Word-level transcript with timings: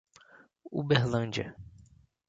Uberlândia 0.79 1.53